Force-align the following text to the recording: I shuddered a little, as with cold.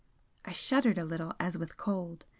I 0.43 0.51
shuddered 0.51 0.97
a 0.97 1.05
little, 1.05 1.35
as 1.39 1.59
with 1.59 1.77
cold. 1.77 2.25